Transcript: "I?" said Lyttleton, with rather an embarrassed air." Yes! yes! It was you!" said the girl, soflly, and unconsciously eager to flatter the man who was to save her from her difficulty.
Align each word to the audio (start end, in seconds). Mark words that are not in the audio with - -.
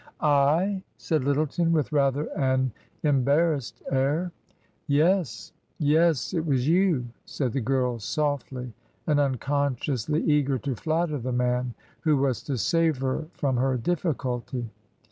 "I?" 0.19 0.81
said 0.97 1.23
Lyttleton, 1.23 1.71
with 1.73 1.91
rather 1.91 2.23
an 2.35 2.71
embarrassed 3.03 3.83
air." 3.91 4.31
Yes! 4.87 5.53
yes! 5.77 6.33
It 6.33 6.43
was 6.43 6.67
you!" 6.67 7.05
said 7.27 7.51
the 7.53 7.61
girl, 7.61 7.99
soflly, 7.99 8.71
and 9.05 9.19
unconsciously 9.19 10.23
eager 10.23 10.57
to 10.57 10.75
flatter 10.75 11.19
the 11.19 11.31
man 11.31 11.75
who 11.99 12.17
was 12.17 12.41
to 12.45 12.57
save 12.57 12.97
her 12.97 13.27
from 13.33 13.57
her 13.57 13.77
difficulty. 13.77 14.71